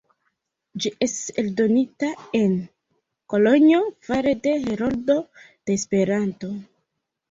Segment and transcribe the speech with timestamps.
[0.85, 2.09] Ĝi estas eldonita
[2.41, 2.57] en
[3.37, 6.57] Kolonjo fare de Heroldo de Esperanto.